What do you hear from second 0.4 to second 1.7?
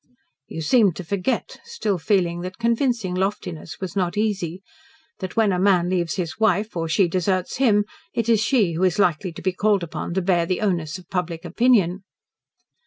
"You seem to forget,"